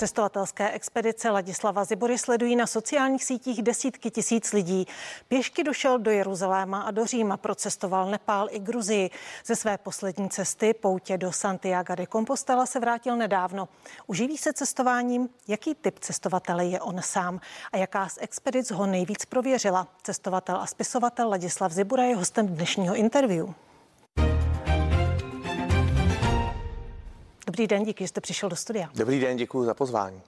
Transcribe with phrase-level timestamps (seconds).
[0.00, 4.86] Cestovatelské expedice Ladislava Zibory sledují na sociálních sítích desítky tisíc lidí.
[5.28, 9.10] Pěšky došel do Jeruzaléma a do Říma, procestoval Nepál i Gruzii.
[9.46, 13.68] Ze své poslední cesty poutě do Santiago de Compostela se vrátil nedávno.
[14.06, 15.28] Uživí se cestováním?
[15.48, 17.40] Jaký typ cestovatele je on sám?
[17.72, 19.88] A jaká z expedic ho nejvíc prověřila?
[20.02, 23.48] Cestovatel a spisovatel Ladislav Zibura je hostem dnešního interview.
[27.50, 28.88] Dobrý den, díky, že jste přišel do studia.
[28.94, 30.22] Dobrý den, děkuji za pozvání.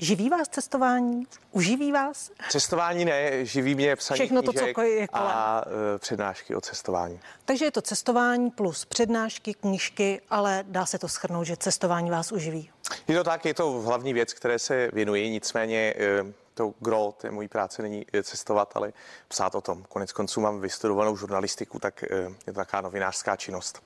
[0.00, 1.26] Živí vás cestování?
[1.52, 2.30] Uživí vás?
[2.50, 5.06] Cestování ne, živí mě psaní Všechno to, co je kolem.
[5.12, 5.62] a
[5.94, 7.20] e, přednášky o cestování.
[7.44, 12.32] Takže je to cestování plus přednášky, knížky, ale dá se to schrnout, že cestování vás
[12.32, 12.70] uživí.
[13.08, 17.30] Je to tak, je to hlavní věc, které se věnuji, nicméně e, to gro té
[17.30, 18.92] mojí práce není cestovat, ale
[19.28, 19.84] psát o tom.
[19.88, 22.06] Konec konců mám vystudovanou žurnalistiku, tak e,
[22.46, 23.82] je to taková novinářská činnost.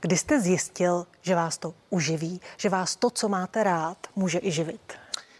[0.00, 4.50] Kdy jste zjistil, že vás to uživí, že vás to, co máte rád, může i
[4.50, 4.92] živit?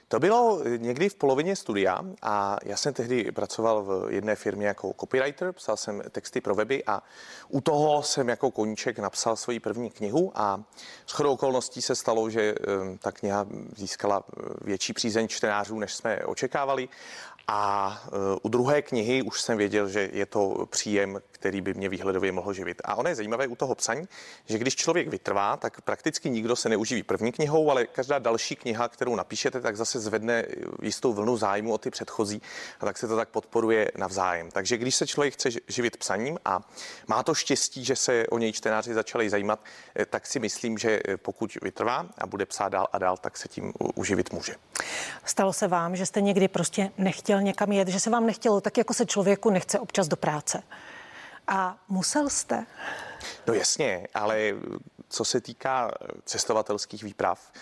[0.09, 4.95] To bylo někdy v polovině studia a já jsem tehdy pracoval v jedné firmě jako
[5.01, 7.03] copywriter, psal jsem texty pro weby a
[7.49, 10.63] u toho jsem jako koníček napsal svoji první knihu a
[11.07, 12.55] s chodou okolností se stalo, že eh,
[12.99, 13.47] ta kniha
[13.77, 16.89] získala eh, větší přízeň čtenářů, než jsme očekávali
[17.49, 21.89] a uh, u druhé knihy už jsem věděl, že je to příjem, který by mě
[21.89, 22.83] výhledově mohl živit.
[22.85, 24.09] A ono je zajímavé u toho psaní,
[24.47, 28.89] že když člověk vytrvá, tak prakticky nikdo se neuživí první knihou, ale každá další kniha,
[28.89, 30.45] kterou napíšete, tak zase zvedne
[30.83, 32.43] jistou vlnu zájmu o ty předchozí
[32.81, 34.51] a tak se to tak podporuje navzájem.
[34.51, 36.61] Takže když se člověk chce živit psaním a
[37.07, 39.61] má to štěstí, že se o něj čtenáři začali zajímat,
[39.97, 43.49] eh, tak si myslím, že pokud vytrvá a bude psát dál a dál, tak se
[43.49, 44.55] tím uživit může.
[45.25, 48.79] Stalo se vám, že jste někdy prostě nechtěl někam jet, že se vám nechtělo, tak
[48.79, 50.63] jako se člověku nechce občas do práce.
[51.49, 52.67] A musel jste?
[53.47, 54.55] No jasně, ale
[55.09, 55.91] co se týká
[56.25, 57.53] cestovatelských výprav,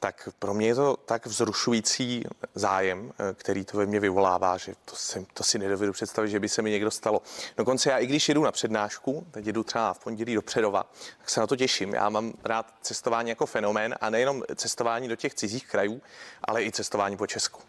[0.00, 4.96] tak pro mě je to tak vzrušující zájem, který to ve mně vyvolává, že to,
[4.96, 7.22] si, to si nedovedu představit, že by se mi někdo stalo.
[7.56, 10.86] Dokonce já, i když jedu na přednášku, teď jedu třeba v pondělí do Předova,
[11.18, 11.94] tak se na to těším.
[11.94, 16.02] Já mám rád cestování jako fenomén a nejenom cestování do těch cizích krajů,
[16.44, 17.60] ale i cestování po Česku.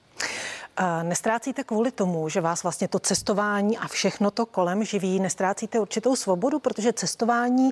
[1.04, 6.16] Nestrácíte kvůli tomu, že vás vlastně to cestování a všechno to kolem živí, nestrácíte určitou
[6.16, 7.72] svobodu, protože cestování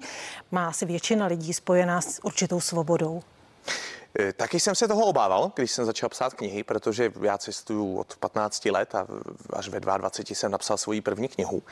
[0.52, 3.22] má asi většina lidí spojená s určitou svobodou.
[4.20, 8.16] E, taky jsem se toho obával, když jsem začal psát knihy, protože já cestuju od
[8.16, 9.08] 15 let a
[9.54, 11.64] až ve 22 jsem napsal svoji první knihu.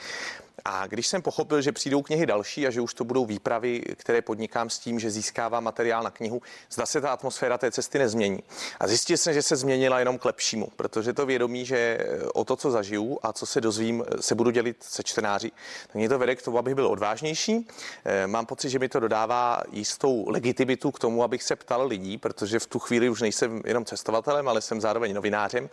[0.66, 4.22] A když jsem pochopil, že přijdou knihy další a že už to budou výpravy, které
[4.22, 8.40] podnikám s tím, že získávám materiál na knihu, zda se ta atmosféra té cesty nezmění.
[8.80, 11.98] A zjistil jsem, že se změnila jenom k lepšímu, protože to vědomí, že
[12.34, 15.52] o to, co zažiju a co se dozvím, se budu dělit se čtenáři,
[15.88, 17.68] tak mě to vede k tomu, abych byl odvážnější.
[18.06, 22.18] Eh, mám pocit, že mi to dodává jistou legitimitu k tomu, abych se ptal lidí,
[22.18, 25.70] protože v tu chvíli už nejsem jenom cestovatelem, ale jsem zároveň novinářem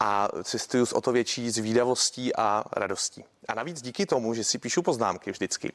[0.00, 3.24] a cestuju s o to větší zvídavostí a radostí.
[3.48, 5.72] A navíc díky tomu, že si píšu poznámky vždycky,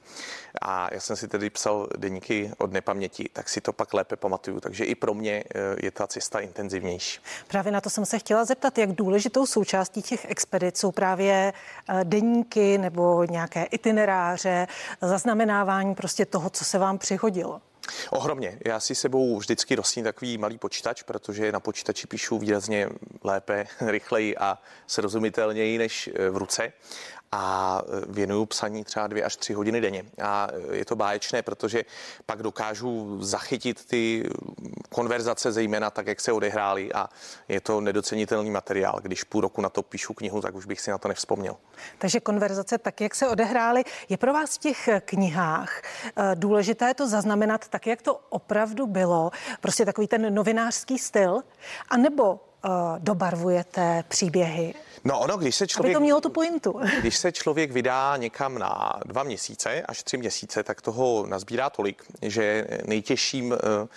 [0.62, 4.60] a já jsem si tedy psal deníky od nepaměti, tak si to pak lépe pamatuju.
[4.60, 7.20] Takže i pro mě eh, je ta cesta intenzivnější.
[7.48, 11.54] Právě na to jsem se chtěla zeptat, jak důležitou součástí těch expedic jsou právě
[11.90, 14.68] eh, deníky nebo nějaké itineráře,
[15.02, 17.62] zaznamenávání prostě toho, co se vám přihodilo.
[18.10, 18.60] Ohromně.
[18.66, 22.90] Já si sebou vždycky nosím takový malý počítač, protože na počítači píšu výrazně
[23.24, 26.74] lépe, rychleji a srozumitelněji než eh, v ruce
[27.32, 30.06] a e, věnuju psaní třeba dvě až tři hodiny denně.
[30.22, 31.86] A e, je to báječné, protože
[32.26, 34.30] pak dokážu zachytit ty
[34.90, 37.10] konverzace zejména tak, jak se odehrály a
[37.48, 39.00] je to nedocenitelný materiál.
[39.02, 41.56] Když půl roku na to píšu knihu, tak už bych si na to nevzpomněl.
[41.98, 47.08] Takže konverzace tak, jak se odehrály, je pro vás v těch knihách e, důležité to
[47.08, 51.42] zaznamenat tak, jak to opravdu bylo, prostě takový ten novinářský styl,
[51.90, 52.40] anebo
[53.00, 55.96] dobarvujete příběhy No ono, když se člověk...
[55.96, 56.80] Aby to mělo tu pointu.
[57.00, 62.04] Když se člověk vydá někam na dva měsíce až tři měsíce, tak toho nazbírá tolik,
[62.22, 63.88] že nejtěžším eh,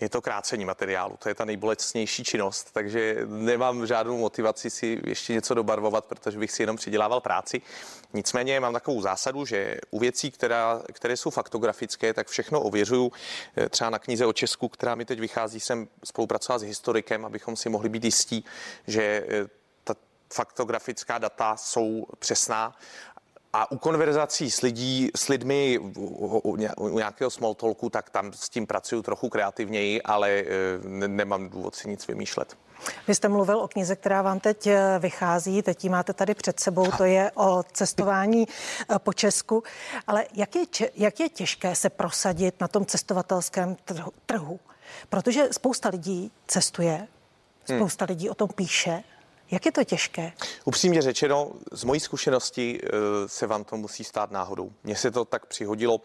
[0.00, 1.16] je to krácení materiálu.
[1.18, 6.52] To je ta nejbolestnější činnost, takže nemám žádnou motivaci si ještě něco dobarvovat, protože bych
[6.52, 7.62] si jenom přidělával práci.
[8.14, 13.12] Nicméně mám takovou zásadu, že u věcí, která, které jsou faktografické, tak všechno ověřuju.
[13.56, 17.56] Eh, třeba na knize o Česku, která mi teď vychází, jsem spolupracoval s historikem, abychom
[17.56, 18.44] si mohli být jistí,
[18.86, 19.46] že eh,
[20.32, 22.76] faktografická data jsou přesná
[23.52, 26.56] a u konverzací s lidí, s lidmi u,
[26.90, 30.44] nějakého small talku, tak tam s tím pracuju trochu kreativněji, ale e,
[30.82, 32.56] ne, nemám důvod si nic vymýšlet.
[33.08, 36.60] Vy jste mluvil o knize, která vám teď e, vychází, teď ji máte tady před
[36.60, 38.48] sebou, to je o cestování
[38.98, 39.62] po Česku.
[40.06, 43.76] Ale jak je, jak je těžké se prosadit na tom cestovatelském
[44.26, 44.60] trhu?
[45.08, 47.08] Protože spousta lidí cestuje
[47.64, 49.04] Spousta lidí o tom píše.
[49.52, 50.32] Jak je to těžké?
[50.64, 52.88] Upřímně řečeno, z mojí zkušenosti eh,
[53.28, 54.72] se vám to musí stát náhodou.
[54.84, 56.00] Mně se to tak přihodilo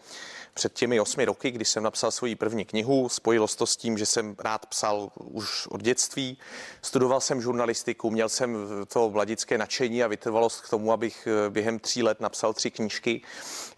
[0.54, 3.08] před těmi osmi roky, kdy jsem napsal svoji první knihu.
[3.08, 6.38] Spojilo se to s tím, že jsem rád psal už od dětství.
[6.82, 8.56] Studoval jsem žurnalistiku, měl jsem
[8.88, 13.22] to vladické nadšení a vytrvalost k tomu, abych eh, během tří let napsal tři knížky.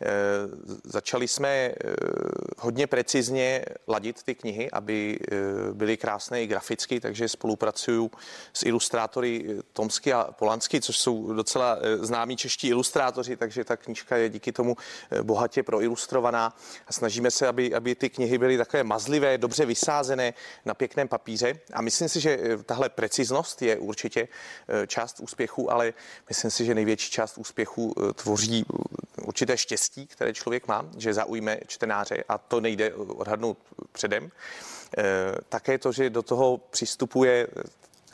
[0.01, 0.07] Eh,
[0.85, 1.73] začali jsme
[2.59, 5.19] hodně precizně ladit ty knihy, aby
[5.73, 8.11] byly krásné i graficky, takže spolupracuju
[8.53, 14.17] s ilustrátory Tomsky a Polansky, což jsou docela eh, známí čeští ilustrátoři, takže ta knížka
[14.17, 14.77] je díky tomu
[15.11, 20.35] eh, bohatě proilustrovaná a snažíme se, aby, aby ty knihy byly takové mazlivé, dobře vysázené
[20.65, 24.29] na pěkném papíře a myslím si, že eh, tahle preciznost je určitě
[24.87, 25.93] část úspěchu, ale
[26.29, 28.65] myslím si, že největší část úspěchu tvoří
[29.25, 33.59] určité štěstí, které člověk má, že zaujme čtenáře a to nejde odhadnout
[33.93, 34.31] předem.
[35.49, 37.49] Také to, že do toho přistupuje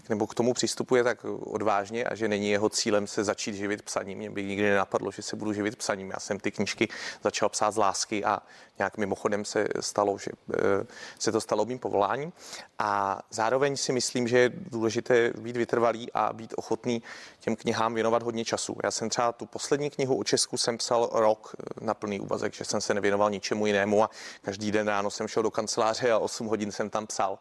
[0.09, 4.19] nebo k tomu přistupuje tak odvážně a že není jeho cílem se začít živit psaním.
[4.19, 6.11] Mě by nikdy nenapadlo, že se budu živit psaním.
[6.11, 6.89] Já jsem ty knížky
[7.23, 8.43] začal psát z lásky a
[8.79, 10.87] nějak mimochodem se stalo, že eh,
[11.19, 12.33] se to stalo mým povoláním.
[12.79, 17.03] A zároveň si myslím, že je důležité být vytrvalý a být ochotný
[17.41, 18.77] těm knihám věnovat hodně času.
[18.85, 22.65] Já jsem třeba tu poslední knihu o Česku jsem psal rok na plný úvazek, že
[22.65, 24.11] jsem se nevěnoval ničemu jinému a
[24.43, 27.39] každý den ráno jsem šel do kanceláře a 8 hodin jsem tam psal.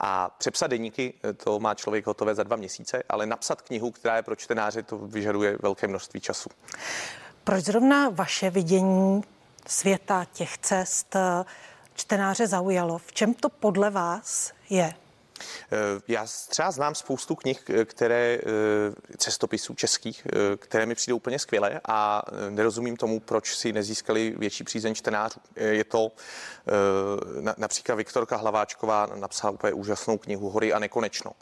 [0.00, 4.16] A přepsat deníky, eh, to má člověk hotové za dva měsíce, ale napsat knihu, která
[4.16, 6.50] je pro čtenáře, to vyžaduje velké množství času.
[7.44, 9.22] Proč zrovna vaše vidění
[9.66, 11.16] světa, těch cest
[11.94, 12.98] čtenáře zaujalo.
[12.98, 14.94] V čem to podle vás je?
[15.72, 15.76] Eh,
[16.08, 21.80] já třeba znám spoustu knih, eh, které eh, cestopisů českých, které mi přijdou úplně skvělé
[21.88, 25.40] a nerozumím tomu, proč si nezískali větší přízeň čtenářů.
[25.56, 26.12] Je to
[27.56, 31.32] například Viktorka Hlaváčková napsala úplně úžasnou knihu Hory a nekonečno.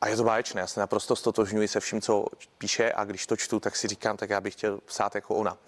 [0.00, 2.26] A je to báječné, já se naprosto stotožňuji se vším, co
[2.58, 5.58] píše a když to čtu, tak si říkám, tak já bych chtěl psát jako ona.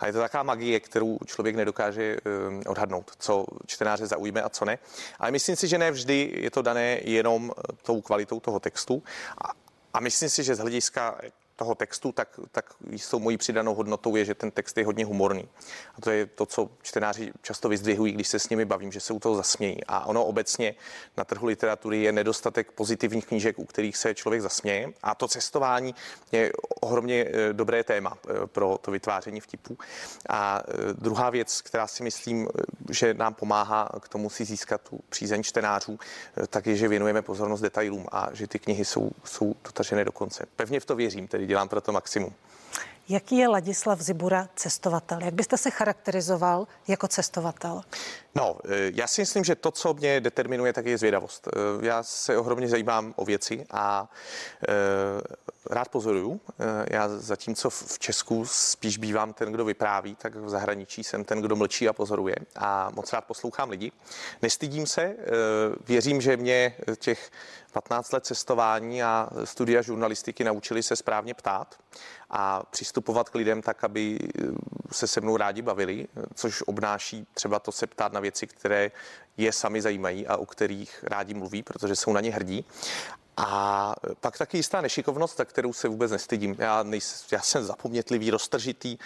[0.00, 2.16] A je to taková magie, kterou člověk nedokáže
[2.48, 4.78] um, odhadnout, co čtenáře zaujme a co ne.
[5.18, 7.52] Ale myslím si, že ne vždy je to dané jenom
[7.82, 9.02] tou kvalitou toho textu.
[9.38, 9.50] A,
[9.94, 11.18] a myslím si, že z hlediska
[11.62, 15.48] toho textu, tak, tak jistou mojí přidanou hodnotou je, že ten text je hodně humorný.
[15.94, 19.12] A to je to, co čtenáři často vyzdvihují, když se s nimi bavím, že se
[19.12, 19.84] u toho zasmějí.
[19.88, 20.74] A ono obecně
[21.16, 24.92] na trhu literatury je nedostatek pozitivních knížek, u kterých se člověk zasměje.
[25.02, 25.94] A to cestování
[26.32, 29.78] je ohromně eh, dobré téma eh, pro to vytváření vtipů.
[30.28, 32.48] A eh, druhá věc, která si myslím,
[32.90, 35.98] že nám pomáhá k tomu si získat tu přízeň čtenářů,
[36.48, 40.46] tak je, že věnujeme pozornost detailům a že ty knihy jsou, jsou dotažené do konce.
[40.56, 42.32] Pevně v to věřím, tedy dělám pro to maximum.
[43.08, 45.18] Jaký je Ladislav Zibura cestovatel?
[45.22, 47.82] Jak byste se charakterizoval jako cestovatel?
[48.34, 51.48] No, eh, já si myslím, že to, co mě determinuje, tak je zvědavost.
[51.48, 54.10] Eh, já se ohromně zajímám o věci a
[54.68, 54.72] e,
[55.70, 56.40] rád pozoruju.
[56.90, 61.56] Já zatímco v Česku spíš bývám ten, kdo vypráví, tak v zahraničí jsem ten, kdo
[61.56, 63.92] mlčí a pozoruje a moc rád poslouchám lidi.
[64.42, 65.16] Nestydím se,
[65.86, 67.30] věřím, že mě těch
[67.72, 71.76] 15 let cestování a studia žurnalistiky naučili se správně ptát
[72.30, 74.18] a přistupovat k lidem tak, aby
[74.92, 78.90] se se mnou rádi bavili, což obnáší třeba to se ptát na věci, které
[79.36, 82.64] je sami zajímají a o kterých rádi mluví, protože jsou na ně hrdí.
[83.36, 86.56] A pak taky jistá nešikovnost, za kterou se vůbec nestydím.
[86.58, 88.98] Já, nejsem, já jsem zapomnětlivý, roztržitý,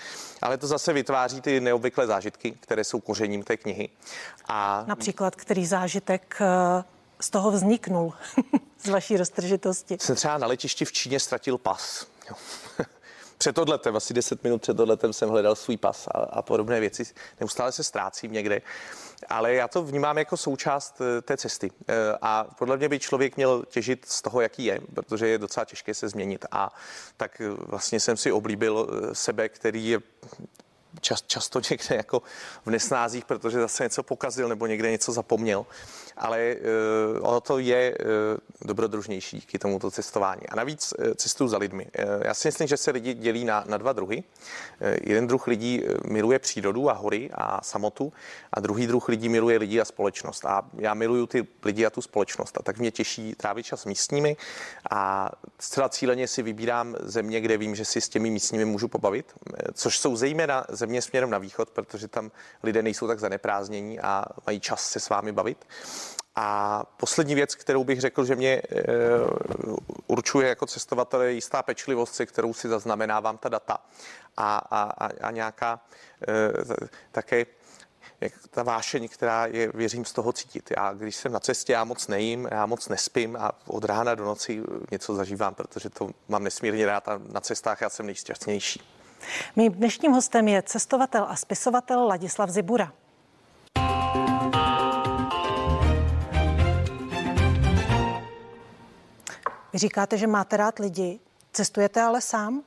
[0.42, 3.88] ale to zase vytváří ty neobvyklé zážitky, které jsou kořením té knihy.
[4.48, 4.84] A...
[4.86, 6.84] Například, který zážitek eh,
[7.20, 8.12] z toho vzniknul,
[8.84, 9.96] z vaší roztržitosti?
[10.00, 12.06] Jsem třeba na letišti v Číně ztratil pas.
[13.38, 17.04] před odletem, asi 10 minut před odletem jsem hledal svůj pas a, a podobné věci.
[17.40, 18.62] Neustále se ztrácím někde,
[19.28, 21.70] ale já to vnímám jako součást eh, té cesty.
[21.88, 25.64] Eh, a podle mě by člověk měl těžit z toho, jaký je, protože je docela
[25.64, 26.44] těžké se změnit.
[26.50, 26.74] A
[27.16, 30.00] tak eh, vlastně jsem si oblíbil sebe, který je
[31.00, 32.22] čas, často někde jako
[32.66, 35.66] v nesnázích, protože zase něco pokazil nebo někde něco zapomněl
[36.16, 36.56] ale
[37.18, 40.48] uh, ono to je uh, dobrodružnější k tomuto cestování.
[40.48, 41.86] A navíc uh, cestuju za lidmi.
[41.98, 44.24] Uh, já si myslím, že se lidi dělí na, na dva druhy.
[44.80, 48.12] Uh, jeden druh lidí miluje přírodu a hory a samotu
[48.52, 50.46] a druhý druh lidí miluje lidi a společnost.
[50.46, 52.58] A já miluju ty lidi a tu společnost.
[52.58, 54.36] A tak mě těší trávit čas místními
[54.90, 59.32] a zcela cíleně si vybírám země, kde vím, že si s těmi místními můžu pobavit,
[59.72, 62.30] což jsou zejména země směrem na východ, protože tam
[62.62, 65.64] lidé nejsou tak zaneprázdnění a mají čas se s vámi bavit.
[66.36, 68.62] A poslední věc, kterou bych řekl, že mě e,
[70.06, 73.78] určuje jako cestovatel, je jistá pečlivost, se kterou si zaznamenávám ta data
[74.36, 75.80] a, a, a, a nějaká
[76.28, 76.52] e,
[77.12, 77.46] také
[78.20, 80.72] jak ta vášeň, která je, věřím, z toho cítit.
[80.76, 84.24] Já, když jsem na cestě, já moc nejím, já moc nespím a od rána do
[84.24, 88.95] noci něco zažívám, protože to mám nesmírně rád a na cestách já jsem nejšťastnější.
[89.56, 92.92] Mým dnešním hostem je cestovatel a spisovatel Ladislav Zibura.
[99.72, 101.20] Vy říkáte, že máte rád lidi,
[101.52, 102.62] cestujete ale sám?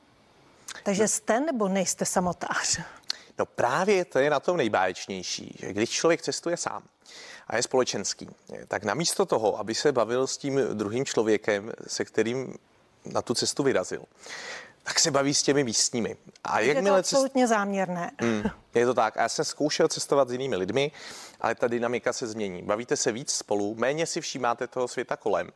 [0.84, 2.80] Takže jste nebo nejste samotář?
[3.38, 6.82] No právě to je na tom nejbáječnější, že když člověk cestuje sám
[7.48, 8.28] a je společenský,
[8.68, 12.54] tak namísto toho, aby se bavil s tím druhým člověkem, se kterým
[13.04, 14.04] na tu cestu vyrazil,
[14.82, 16.16] tak se baví s těmi místními.
[16.44, 17.50] A jak je to absolutně cest...
[17.50, 18.10] záměrné.
[18.20, 18.42] Hmm,
[18.74, 19.16] je to tak.
[19.16, 20.92] A já jsem zkoušel cestovat s jinými lidmi,
[21.40, 22.62] ale ta dynamika se změní.
[22.62, 25.50] Bavíte se víc spolu, méně si všímáte toho světa kolem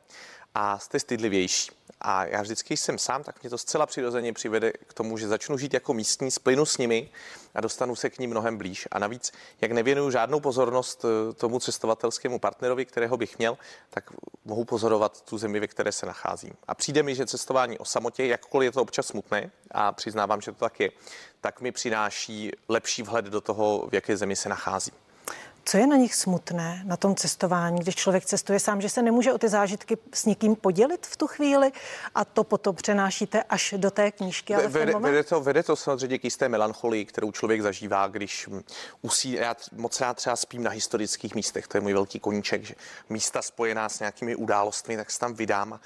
[0.55, 1.71] a jste stydlivější.
[2.01, 5.59] A já vždycky jsem sám, tak mě to zcela přirozeně přivede k tomu, že začnu
[5.59, 7.11] žít jako místní, splynu s nimi
[7.55, 8.89] a dostanu se k ním mnohem blíž.
[8.91, 13.59] A navíc, jak nevěnuju žádnou pozornost eh, tomu cestovatelskému partnerovi, kterého bych měl,
[13.91, 14.11] tak
[14.45, 16.53] mohu pozorovat tu zemi, ve které se nacházím.
[16.69, 20.53] A přijde mi, že cestování o samotě, jakkoliv je to občas smutné, a přiznávám, že
[20.53, 20.91] to tak je,
[21.41, 25.04] tak mi přináší lepší vhled do toho, v jaké zemi se nacházím.
[25.67, 29.33] Co je na nich smutné na tom cestování, když člověk cestuje sám, že se nemůže
[29.33, 31.73] o ty zážitky s někým podělit v tu chvíli
[32.15, 34.55] a to potom přenášíte až do té knížky?
[34.55, 38.49] Ale vede, vede, to, vede to samozřejmě k jisté melancholii, kterou člověk zažívá, když
[39.03, 42.75] usí, já moc rád třeba spím na historických místech, to je můj velký koníček, že
[43.09, 45.81] místa spojená s nějakými událostmi, tak se tam vydám a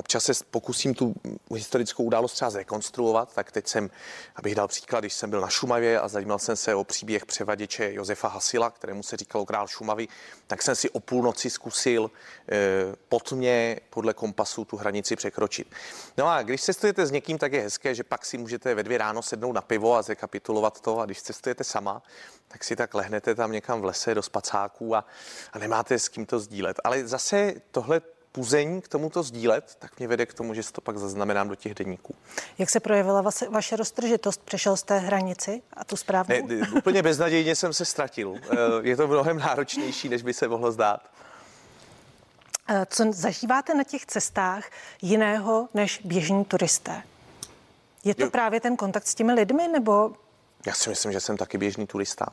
[0.00, 1.14] Občas se pokusím tu
[1.54, 3.90] historickou událost třeba zrekonstruovat, tak teď jsem,
[4.36, 7.92] abych dal příklad, když jsem byl na Šumavě a zajímal jsem se o příběh převaděče
[7.92, 10.08] Josefa Hasila, kterému se říkalo král Šumavy,
[10.46, 12.10] tak jsem si o půlnoci zkusil
[12.52, 12.56] e,
[13.08, 15.74] pod mě podle kompasu tu hranici překročit.
[16.16, 18.98] No a když cestujete s někým, tak je hezké, že pak si můžete ve dvě
[18.98, 22.02] ráno sednout na pivo a zrekapitulovat to a když cestujete sama,
[22.48, 25.04] tak si tak lehnete tam někam v lese do spacáků a,
[25.52, 26.80] a nemáte s kým to sdílet.
[26.84, 28.00] Ale zase tohle
[28.32, 31.54] puzení k tomuto sdílet, tak mě vede k tomu, že si to pak zaznamenám do
[31.54, 32.14] těch denníků.
[32.58, 34.42] Jak se projevila vaše, vaše roztržitost?
[34.42, 36.46] Přešel z té hranici a tu správnou?
[36.46, 38.34] Ne, úplně beznadějně jsem se ztratil.
[38.50, 41.10] Eh, je to mnohem náročnější, než by se mohlo zdát.
[42.68, 44.70] Eh, co zažíváte na těch cestách
[45.02, 47.02] jiného než běžní turisté?
[48.04, 48.30] Je to jo.
[48.30, 50.12] právě ten kontakt s těmi lidmi, nebo?
[50.66, 52.26] Já si myslím, že jsem taky běžný turista.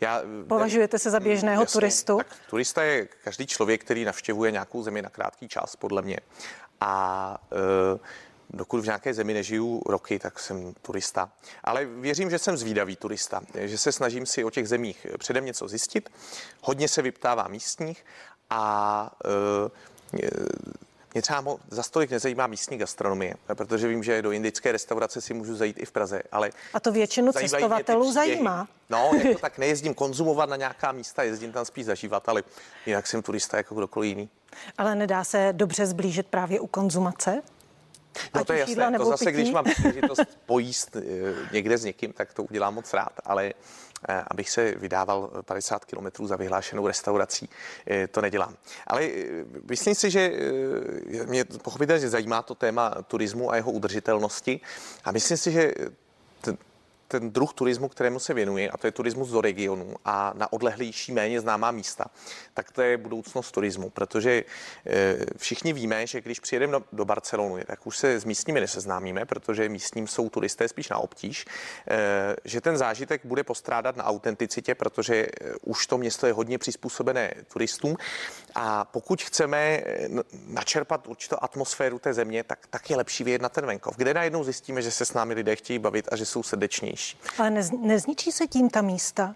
[0.00, 2.16] Já, Považujete se za běžného jasně, turistu?
[2.16, 6.18] Tak, turista je každý člověk, který navštěvuje nějakou zemi na krátký čas, podle mě.
[6.80, 7.98] A e,
[8.50, 11.32] dokud v nějaké zemi nežiju roky, tak jsem turista.
[11.64, 15.68] Ale věřím, že jsem zvídavý turista, že se snažím si o těch zemích předem něco
[15.68, 16.10] zjistit.
[16.62, 18.04] Hodně se vyptává místních
[18.50, 20.28] a e,
[21.14, 25.56] mě třeba za stolik nezajímá místní gastronomie, protože vím, že do indické restaurace si můžu
[25.56, 26.50] zajít i v Praze, ale...
[26.74, 28.68] A to většinu cestovatelů zajímá.
[28.90, 32.42] No, jako tak nejezdím konzumovat na nějaká místa, jezdím tam spíš zažívat, ale
[32.86, 34.28] jinak jsem turista jako kdokoliv jiný.
[34.78, 37.42] Ale nedá se dobře zblížit právě u konzumace?
[38.34, 39.36] No Ať to je jasné, to zase, pití?
[39.36, 41.02] když mám příležitost pojíst eh,
[41.52, 43.52] někde s někým, tak to udělám moc rád, ale
[44.30, 47.48] abych se vydával 50 kilometrů za vyhlášenou restaurací.
[47.86, 48.56] Eh, to nedělám.
[48.86, 50.32] Ale eh, myslím si, že
[51.26, 54.60] mě pochopitelně zajímá to téma turismu a jeho udržitelnosti
[55.04, 55.74] a myslím si, že
[57.08, 61.12] ten druh turismu, kterému se věnuje, a to je turismus do regionu a na odlehlejší,
[61.12, 62.04] méně známá místa,
[62.54, 64.44] tak to je budoucnost turismu, protože
[64.86, 69.68] eh, všichni víme, že když přijedeme do Barcelony, tak už se s místními neseznámíme, protože
[69.68, 71.44] místním jsou turisté spíš na obtíž,
[71.88, 76.58] eh, že ten zážitek bude postrádat na autenticitě, protože eh, už to město je hodně
[76.58, 77.96] přizpůsobené turistům.
[78.54, 79.82] A pokud chceme
[80.46, 84.44] načerpat určitou atmosféru té země, tak, tak je lepší vyjet na ten venkov, kde najednou
[84.44, 86.42] zjistíme, že se s námi lidé chtějí bavit a že jsou
[86.96, 87.16] srdečnější.
[87.38, 89.34] Ale nez, nezničí se tím ta místa?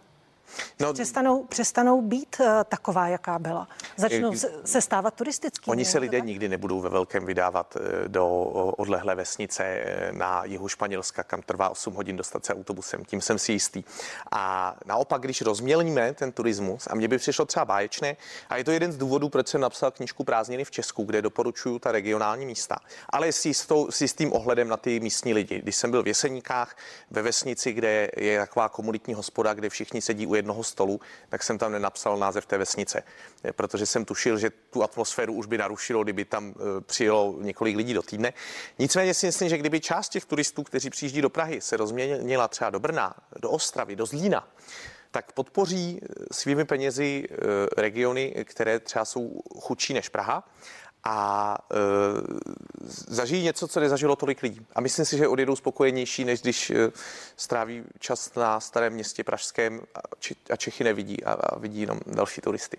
[0.81, 3.69] No, přestanou, přestanou být uh, taková, jaká byla.
[3.97, 5.73] Začnou se, se stávat turistickými.
[5.73, 6.27] Oni se lidé tak?
[6.27, 8.29] nikdy nebudou ve velkém vydávat eh, do
[8.77, 13.05] odlehlé vesnice eh, na jihu Španělska, kam trvá 8 hodin dostat se autobusem.
[13.05, 13.85] Tím jsem si jistý.
[14.33, 18.17] A naopak, když rozmělníme ten turismus, a mně by přišlo třeba báječné,
[18.49, 21.79] a je to jeden z důvodů, proč jsem napsal knižku Prázdniny v Česku, kde doporučuju
[21.79, 22.77] ta regionální místa,
[23.11, 25.61] ale s, jistou, s jistým ohledem na ty místní lidi.
[25.61, 26.77] Když jsem byl v Jeseníkách,
[27.11, 31.59] ve vesnici, kde je taková komunitní hospoda, kde všichni sedí u jednoho stolu, tak jsem
[31.59, 33.03] tam nenapsal název té vesnice,
[33.45, 37.77] eh, protože jsem tušil, že tu atmosféru už by narušilo, kdyby tam eh, přijelo několik
[37.77, 38.33] lidí do týdne.
[38.79, 42.71] Nicméně si myslím, že kdyby část těch turistů, kteří přijíždí do Prahy, se rozměnila třeba
[42.71, 44.49] do Brna, do Ostravy, do Zlína,
[45.11, 47.25] tak podpoří eh, svými penězi
[47.77, 50.45] regiony, které třeba jsou chudší než Praha
[51.05, 51.77] a e,
[52.89, 54.67] zažijí něco, co nezažilo tolik lidí.
[54.75, 56.91] A myslím si, že odjedou spokojenější, než když eh,
[57.37, 59.81] stráví čas na starém městě pražském
[60.51, 62.77] a Čechy nevidí a, a vidí jenom další turisty.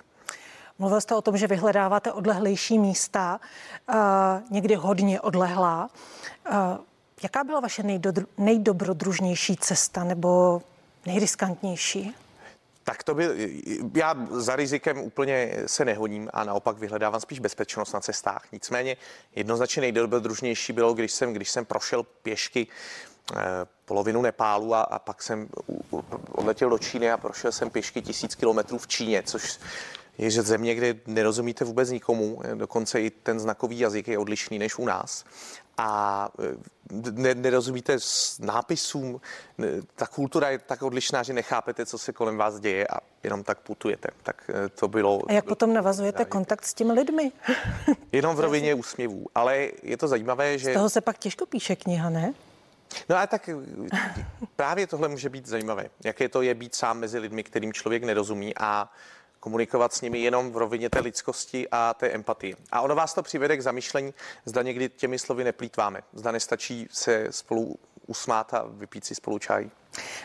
[0.79, 3.39] Mluvil jste o tom, že vyhledáváte odlehlejší místa,
[3.89, 3.95] uh,
[4.51, 5.89] někdy hodně odlehlá.
[6.51, 6.55] Uh,
[7.23, 10.61] jaká byla vaše nejdodru, nejdobrodružnější cesta nebo
[11.05, 12.15] nejriskantnější?
[12.89, 13.27] Tak to by,
[13.95, 18.45] já za rizikem úplně se nehoním a naopak vyhledávám spíš bezpečnost na cestách.
[18.51, 18.97] Nicméně
[19.35, 23.37] jednoznačně nejdobrodružnější bylo, když jsem, když jsem prošel pěšky eh,
[23.85, 25.49] polovinu Nepálu a, a pak jsem
[26.31, 29.59] odletěl do Číny a prošel jsem pěšky tisíc kilometrů v Číně, což
[30.19, 34.77] je že země, kde nerozumíte vůbec nikomu, dokonce i ten znakový jazyk je odlišný než
[34.77, 35.25] u nás
[35.79, 36.29] a
[37.23, 39.21] e, nerozumíte s nápisům.
[39.95, 43.59] Ta kultura je tak odlišná, že nechápete, co se kolem vás děje a jenom tak
[43.59, 44.09] putujete.
[44.23, 45.21] Tak e, to bylo...
[45.27, 47.31] A jak potom navazujete kontakt s těmi lidmi?
[48.11, 49.25] jenom v rovině úsměvů.
[49.35, 50.71] Ale je to zajímavé, že...
[50.71, 52.33] Z toho se pak těžko píše kniha, ne?
[53.09, 53.49] No ale tak
[54.55, 55.89] právě tohle může být zajímavé.
[56.03, 58.91] Jaké to je být sám mezi lidmi, kterým člověk nerozumí a
[59.39, 62.55] komunikovat s nimi jenom v rovině té lidskosti a té empatie.
[62.71, 64.13] A ono vás to přivede k zamýšlení,
[64.45, 66.01] zda někdy těmi slovy neplýtváme.
[66.13, 67.75] Zda nestačí se spolu
[68.07, 69.69] usmát a vypít si spolu čaj.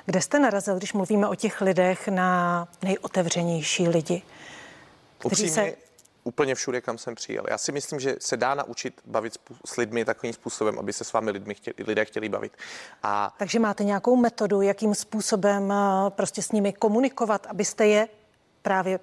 [0.06, 4.23] Kde jste narazil, když mluvíme o těch lidech, na nejotevřenější lidi?
[5.25, 5.75] Upřímně, se...
[6.25, 7.44] úplně všude, kam jsem přijel.
[7.50, 11.12] Já si myslím, že se dá naučit bavit s lidmi takovým způsobem, aby se s
[11.12, 12.56] vámi lidmi chtěli, lidé chtěli bavit.
[13.02, 13.35] A...
[13.38, 18.09] Takže máte nějakou metodu, jakým způsobem eh, prostě s nimi komunikovat, abyste je
[18.64, 19.00] právě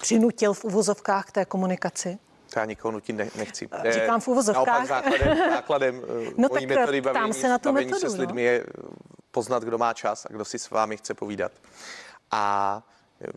[0.00, 2.18] přinutil v uvozovkách k té komunikaci?
[2.56, 3.68] Já nikoho nutit ne, nechci.
[3.72, 4.66] Eh, říkám v uvozovkách.
[4.66, 8.14] Naopak základem, základem eh, no tak metody eh, bavění, se na tu metodu, se s
[8.14, 8.20] no.
[8.20, 8.64] lidmi je
[9.30, 11.52] poznat, kdo má čas a kdo si s vámi chce povídat.
[12.30, 12.82] A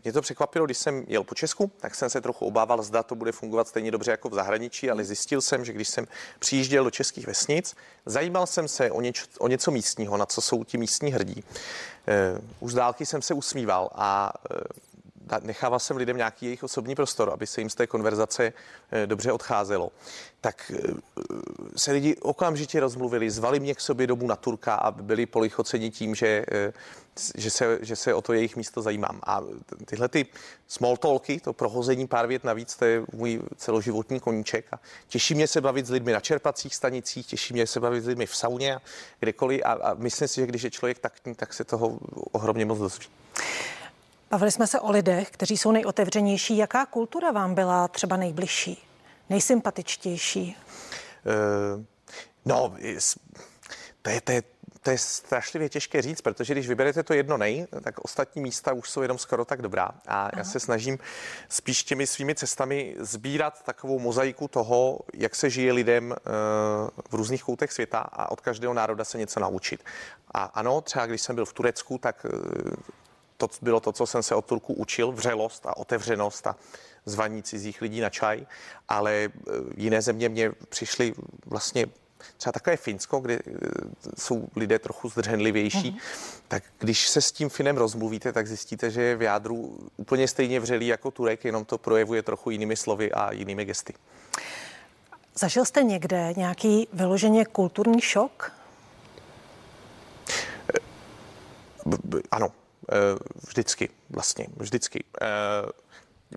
[0.04, 3.14] mě to překvapilo, když jsem jel po Česku, tak jsem se trochu obával, zda to
[3.14, 6.06] bude fungovat stejně dobře jako v zahraničí, ale zjistil jsem, že když jsem
[6.38, 10.64] přijížděl do českých vesnic, zajímal jsem se o, něč, o něco místního, na co jsou
[10.64, 11.44] ti místní hrdí.
[12.60, 14.32] už z dálky jsem se usmíval a
[15.42, 18.52] nechával jsem lidem nějaký jejich osobní prostor, aby se jim z té konverzace
[18.92, 19.92] eh, dobře odcházelo,
[20.40, 20.94] tak eh,
[21.76, 26.14] se lidi okamžitě rozmluvili, zvali mě k sobě domů na Turka a byli polichoceni tím,
[26.14, 26.72] že, eh,
[27.34, 29.20] že, se, že se o to jejich místo zajímám.
[29.26, 29.42] A
[29.84, 30.26] tyhle ty
[30.68, 34.66] small talky, to prohození pár vět navíc, to je můj celoživotní koníček.
[34.72, 38.06] A těší mě se bavit s lidmi na čerpacích stanicích, těší mě se bavit s
[38.06, 38.80] lidmi v sauně a
[39.20, 39.60] kdekoliv.
[39.64, 41.98] A, a myslím si, že když je člověk taktní, tak se toho
[42.32, 43.06] ohromně moc dozví.
[44.34, 46.56] Bavili jsme se o lidech, kteří jsou nejotevřenější.
[46.56, 48.84] Jaká kultura vám byla třeba nejbližší,
[49.30, 50.56] nejsympatičtější?
[51.76, 51.84] Uh,
[52.44, 52.74] no,
[54.02, 54.42] to je, to, je,
[54.82, 58.90] to je strašlivě těžké říct, protože když vyberete to jedno nej, tak ostatní místa už
[58.90, 59.84] jsou jenom skoro tak dobrá.
[59.84, 60.30] A Aha.
[60.36, 60.98] já se snažím
[61.48, 66.16] spíš těmi svými cestami sbírat takovou mozaiku toho, jak se žije lidem uh,
[67.10, 69.84] v různých koutech světa a od každého národa se něco naučit.
[70.34, 72.72] A ano, třeba když jsem byl v Turecku, tak uh,
[73.36, 76.56] to bylo to, co jsem se od Turku učil, vřelost a otevřenost a
[77.06, 78.46] zvaní cizích lidí na čaj,
[78.88, 79.30] ale e,
[79.76, 81.14] jiné země mě přišly
[81.46, 81.86] vlastně
[82.36, 83.40] třeba takové Finsko, kde e,
[84.18, 86.38] jsou lidé trochu zdrženlivější, mm-hmm.
[86.48, 90.60] tak když se s tím Finem rozmluvíte, tak zjistíte, že je v jádru úplně stejně
[90.60, 93.94] vřelý jako Turek, jenom to projevuje trochu jinými slovy a jinými gesty.
[95.34, 98.52] Zažil jste někde nějaký vyloženě kulturní šok?
[102.30, 102.63] Ano, Eh,
[103.48, 105.04] vždycky, vlastně, vždycky.
[105.22, 105.26] Eh,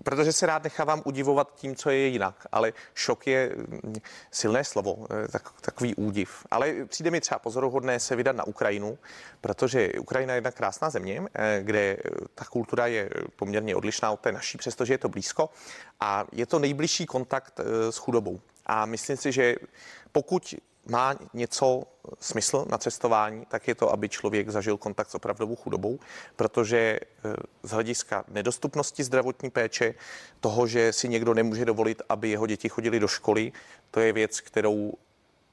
[0.04, 3.94] protože se rád nechávám udivovat tím, co je jinak, ale šok je mm,
[4.30, 6.46] silné slovo, eh, tak, takový údiv.
[6.50, 8.98] Ale přijde mi třeba pozoruhodné se vydat na Ukrajinu,
[9.40, 11.22] protože Ukrajina je jedna krásná země,
[11.60, 11.96] kde
[12.34, 15.50] ta kultura je poměrně odlišná od té naší, přestože je to blízko
[16.00, 18.40] a je to nejbližší kontakt s chudobou.
[18.66, 19.56] A myslím si, že
[20.12, 20.54] pokud
[20.88, 21.82] má něco
[22.20, 25.98] smysl na cestování, tak je to, aby člověk zažil kontakt s opravdovou chudobou,
[26.36, 29.94] protože eh, z hlediska nedostupnosti zdravotní péče,
[30.40, 33.52] toho, že si někdo nemůže dovolit, aby jeho děti chodili do školy,
[33.90, 34.92] to je věc, kterou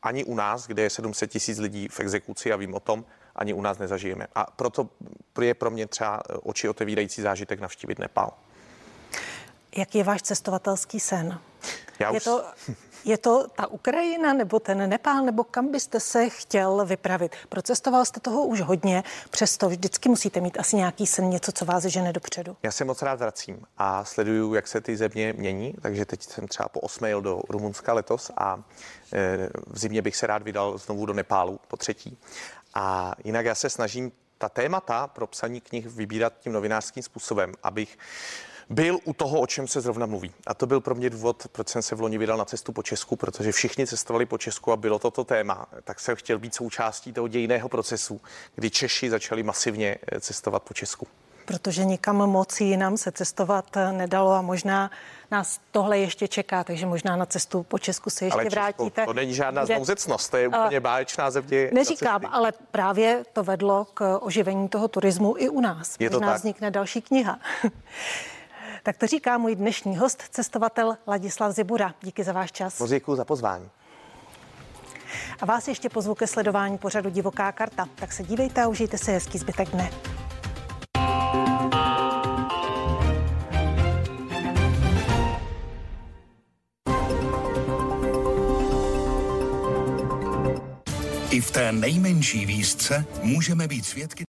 [0.04, 3.54] ani u nás, kde je 700 tisíc lidí v exekuci a vím o tom, ani
[3.54, 4.28] u nás nezažijeme.
[4.36, 4.90] A proto
[5.42, 8.34] je pro mě třeba eh, oči otevírající zážitek navštívit Nepál.
[9.78, 11.40] Jaký je váš cestovatelský sen?
[12.00, 12.24] Já je už...
[12.24, 12.44] to
[13.06, 17.36] je to ta Ukrajina nebo ten Nepál, nebo kam byste se chtěl vypravit?
[17.50, 21.84] Procestoval jste toho už hodně, přesto vždycky musíte mít asi nějaký sen, něco, co vás
[21.84, 22.58] žene dopředu.
[22.64, 26.48] Já se moc rád vracím a sleduju, jak se ty země mění, takže teď jsem
[26.48, 28.64] třeba po osmé jel do Rumunska letos a
[29.14, 32.18] e, v zimě bych se rád vydal znovu do Nepálu po třetí.
[32.74, 37.98] A jinak já se snažím ta témata pro psaní knih vybírat tím novinářským způsobem, abych
[38.70, 40.32] byl u toho, o čem se zrovna mluví.
[40.48, 42.84] A to byl pro mě důvod, proč jsem se v loni vydal na cestu po
[42.84, 45.66] Česku, protože všichni cestovali po Česku a bylo toto téma.
[45.84, 48.22] Tak jsem chtěl být součástí toho dějného procesu,
[48.56, 51.08] kdy Češi začali masivně eh, cestovat po Česku
[51.46, 54.92] protože nikam moc jinam se cestovat nedalo a možná
[55.32, 59.06] nás tohle ještě čeká, takže možná na cestu po Česku se ještě ale Česko, vrátíte.
[59.06, 61.70] To není žádná znouzecnost, to je úplně báječná země.
[61.74, 65.96] Neříkám, ale právě to vedlo k oživení toho turismu i u nás.
[66.00, 66.40] Je to možná tak?
[66.40, 67.40] vznikne další kniha.
[68.86, 71.94] tak to říká můj dnešní host, cestovatel Ladislav Zibura.
[72.02, 72.80] Díky za váš čas.
[72.80, 73.70] Moc děkuji za pozvání.
[75.42, 77.90] A vás ještě pozvu ke sledování pořadu Divoká karta.
[77.96, 79.92] Tak se dívejte a užijte si hezký zbytek dne.
[91.36, 94.24] I v té nejmenší výzce můžeme být svědky